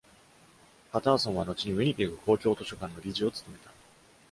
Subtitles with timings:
[0.91, 3.71] パターソンは後にウィニペグ公共図書館の理事を務めた。